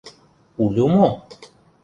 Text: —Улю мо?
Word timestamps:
—Улю 0.63 0.85
мо? 0.93 1.07